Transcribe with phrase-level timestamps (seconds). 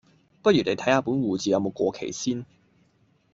[0.41, 2.43] 不如你睇下本護照有冇過期先